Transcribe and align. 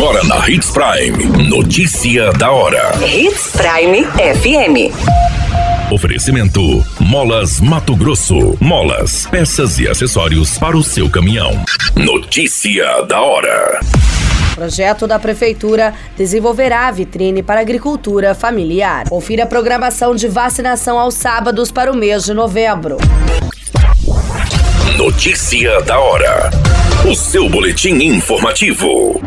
Agora 0.00 0.24
na 0.24 0.48
Hits 0.48 0.70
Prime. 0.70 1.46
Notícia 1.46 2.32
da 2.32 2.50
hora. 2.50 2.90
Hits 3.06 3.52
Prime 3.52 4.02
FM. 4.06 5.92
Oferecimento: 5.92 6.82
Molas 6.98 7.60
Mato 7.60 7.94
Grosso. 7.94 8.56
Molas, 8.58 9.26
peças 9.26 9.78
e 9.78 9.86
acessórios 9.86 10.56
para 10.56 10.74
o 10.74 10.82
seu 10.82 11.10
caminhão. 11.10 11.62
Notícia 11.94 13.02
da 13.02 13.20
hora. 13.20 13.78
Projeto 14.54 15.06
da 15.06 15.18
Prefeitura 15.18 15.92
desenvolverá 16.16 16.88
a 16.88 16.90
vitrine 16.90 17.42
para 17.42 17.60
agricultura 17.60 18.34
familiar. 18.34 19.06
Confira 19.06 19.42
a 19.44 19.46
programação 19.46 20.14
de 20.14 20.28
vacinação 20.28 20.98
aos 20.98 21.12
sábados 21.12 21.70
para 21.70 21.92
o 21.92 21.94
mês 21.94 22.24
de 22.24 22.32
novembro. 22.32 22.96
Notícia 24.96 25.82
da 25.82 25.98
hora. 25.98 26.69
O 27.08 27.14
seu 27.14 27.48
boletim 27.48 27.94
informativo. 27.94 29.18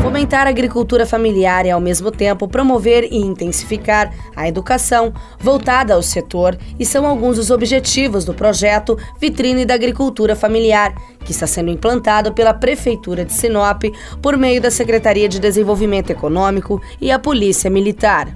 Fomentar 0.00 0.46
a 0.46 0.50
agricultura 0.50 1.04
familiar 1.04 1.66
e, 1.66 1.70
ao 1.70 1.80
mesmo 1.80 2.12
tempo, 2.12 2.46
promover 2.46 3.08
e 3.10 3.16
intensificar 3.16 4.14
a 4.36 4.46
educação 4.46 5.12
voltada 5.36 5.94
ao 5.94 6.02
setor 6.02 6.56
e 6.78 6.86
são 6.86 7.04
alguns 7.04 7.36
dos 7.36 7.50
objetivos 7.50 8.24
do 8.24 8.32
projeto 8.32 8.96
Vitrine 9.20 9.66
da 9.66 9.74
Agricultura 9.74 10.36
Familiar, 10.36 10.94
que 11.24 11.32
está 11.32 11.46
sendo 11.46 11.70
implantado 11.70 12.32
pela 12.32 12.54
Prefeitura 12.54 13.24
de 13.24 13.32
Sinop 13.32 13.82
por 14.22 14.36
meio 14.36 14.62
da 14.62 14.70
Secretaria 14.70 15.28
de 15.28 15.40
Desenvolvimento 15.40 16.10
Econômico 16.10 16.80
e 17.00 17.10
a 17.10 17.18
Polícia 17.18 17.68
Militar. 17.68 18.32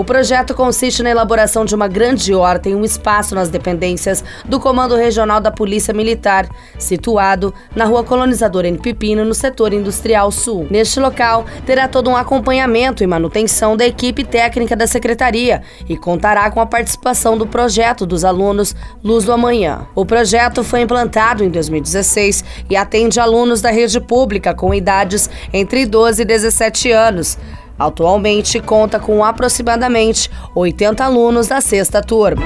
O 0.00 0.04
projeto 0.04 0.54
consiste 0.54 1.02
na 1.02 1.10
elaboração 1.10 1.62
de 1.62 1.74
uma 1.74 1.86
grande 1.86 2.32
horta 2.32 2.70
em 2.70 2.74
um 2.74 2.86
espaço 2.86 3.34
nas 3.34 3.50
dependências 3.50 4.24
do 4.46 4.58
Comando 4.58 4.96
Regional 4.96 5.42
da 5.42 5.50
Polícia 5.50 5.92
Militar, 5.92 6.48
situado 6.78 7.52
na 7.76 7.84
Rua 7.84 8.02
Colonizador 8.02 8.64
N. 8.64 8.78
Pipino, 8.78 9.26
no 9.26 9.34
setor 9.34 9.74
industrial 9.74 10.32
sul. 10.32 10.66
Neste 10.70 10.98
local, 10.98 11.44
terá 11.66 11.86
todo 11.86 12.08
um 12.08 12.16
acompanhamento 12.16 13.04
e 13.04 13.06
manutenção 13.06 13.76
da 13.76 13.86
equipe 13.86 14.24
técnica 14.24 14.74
da 14.74 14.86
Secretaria 14.86 15.60
e 15.86 15.98
contará 15.98 16.50
com 16.50 16.62
a 16.62 16.66
participação 16.66 17.36
do 17.36 17.46
projeto 17.46 18.06
dos 18.06 18.24
alunos 18.24 18.74
Luz 19.04 19.26
do 19.26 19.34
Amanhã. 19.34 19.86
O 19.94 20.06
projeto 20.06 20.64
foi 20.64 20.80
implantado 20.80 21.44
em 21.44 21.50
2016 21.50 22.42
e 22.70 22.74
atende 22.74 23.20
alunos 23.20 23.60
da 23.60 23.70
rede 23.70 24.00
pública 24.00 24.54
com 24.54 24.72
idades 24.72 25.28
entre 25.52 25.84
12 25.84 26.22
e 26.22 26.24
17 26.24 26.90
anos. 26.90 27.36
Atualmente 27.80 28.60
conta 28.60 29.00
com 29.00 29.24
aproximadamente 29.24 30.30
80 30.54 31.02
alunos 31.02 31.48
da 31.48 31.62
sexta 31.62 32.02
turma. 32.02 32.42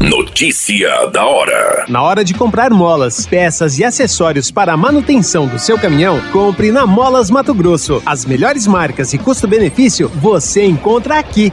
Notícia 0.00 1.06
da 1.12 1.24
hora. 1.24 1.84
Na 1.88 2.02
hora 2.02 2.24
de 2.24 2.34
comprar 2.34 2.70
molas, 2.70 3.24
peças 3.24 3.78
e 3.78 3.84
acessórios 3.84 4.50
para 4.50 4.72
a 4.72 4.76
manutenção 4.76 5.46
do 5.46 5.60
seu 5.60 5.78
caminhão, 5.78 6.20
compre 6.32 6.72
na 6.72 6.86
Molas 6.86 7.30
Mato 7.30 7.54
Grosso. 7.54 8.02
As 8.04 8.24
melhores 8.24 8.66
marcas 8.66 9.12
e 9.12 9.18
custo-benefício 9.18 10.08
você 10.08 10.64
encontra 10.64 11.18
aqui. 11.18 11.52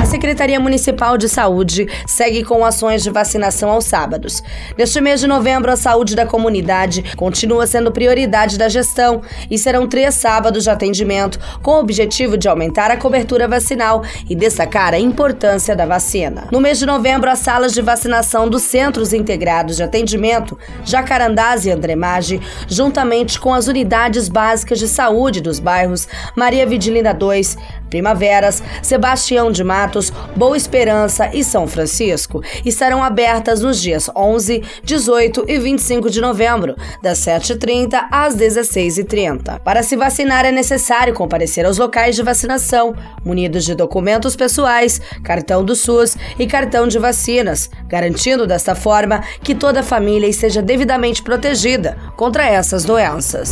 Secretaria 0.11 0.59
Municipal 0.59 1.17
de 1.17 1.29
Saúde 1.29 1.87
segue 2.05 2.43
com 2.43 2.65
ações 2.65 3.01
de 3.01 3.09
vacinação 3.09 3.69
aos 3.69 3.85
sábados. 3.85 4.43
Neste 4.77 4.99
mês 4.99 5.21
de 5.21 5.27
novembro, 5.27 5.71
a 5.71 5.77
saúde 5.77 6.17
da 6.17 6.25
comunidade 6.25 7.15
continua 7.15 7.65
sendo 7.65 7.93
prioridade 7.93 8.57
da 8.57 8.67
gestão 8.67 9.21
e 9.49 9.57
serão 9.57 9.87
três 9.87 10.13
sábados 10.15 10.65
de 10.65 10.69
atendimento 10.69 11.39
com 11.61 11.71
o 11.71 11.79
objetivo 11.79 12.37
de 12.37 12.49
aumentar 12.49 12.91
a 12.91 12.97
cobertura 12.97 13.47
vacinal 13.47 14.03
e 14.29 14.35
destacar 14.35 14.93
a 14.93 14.99
importância 14.99 15.77
da 15.77 15.85
vacina. 15.85 16.49
No 16.51 16.59
mês 16.59 16.77
de 16.77 16.85
novembro, 16.85 17.29
as 17.29 17.39
salas 17.39 17.71
de 17.71 17.81
vacinação 17.81 18.49
dos 18.49 18.63
Centros 18.63 19.13
Integrados 19.13 19.77
de 19.77 19.83
Atendimento, 19.83 20.59
Jacarandás 20.83 21.65
e 21.65 21.71
Andremage, 21.71 22.41
juntamente 22.67 23.39
com 23.39 23.53
as 23.53 23.67
unidades 23.67 24.27
básicas 24.27 24.77
de 24.77 24.89
saúde 24.89 25.39
dos 25.39 25.57
bairros 25.57 26.05
Maria 26.35 26.65
Vidilina 26.67 27.13
2, 27.13 27.55
Primaveras, 27.91 28.63
Sebastião 28.81 29.51
de 29.51 29.63
Matos, 29.65 30.11
Boa 30.35 30.55
Esperança 30.55 31.29
e 31.33 31.43
São 31.43 31.67
Francisco 31.67 32.41
estarão 32.65 33.03
abertas 33.03 33.59
nos 33.61 33.79
dias 33.79 34.09
11, 34.15 34.63
18 34.81 35.45
e 35.47 35.59
25 35.59 36.09
de 36.09 36.21
novembro, 36.21 36.75
das 37.03 37.19
7h30 37.19 38.07
às 38.09 38.35
16h30. 38.35 39.59
Para 39.59 39.83
se 39.83 39.97
vacinar 39.97 40.45
é 40.45 40.51
necessário 40.51 41.13
comparecer 41.13 41.65
aos 41.65 41.77
locais 41.77 42.15
de 42.15 42.23
vacinação, 42.23 42.95
munidos 43.25 43.65
de 43.65 43.75
documentos 43.75 44.37
pessoais, 44.37 45.01
cartão 45.21 45.63
do 45.63 45.75
SUS 45.75 46.15
e 46.39 46.47
cartão 46.47 46.87
de 46.87 46.97
vacinas, 46.97 47.69
garantindo 47.89 48.47
desta 48.47 48.73
forma 48.73 49.21
que 49.43 49.53
toda 49.53 49.81
a 49.81 49.83
família 49.83 50.27
esteja 50.27 50.61
devidamente 50.61 51.21
protegida 51.21 51.97
contra 52.15 52.47
essas 52.47 52.85
doenças. 52.85 53.51